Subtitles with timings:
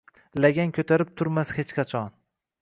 [0.45, 2.11] lagan koʼtarib turmas hech qachon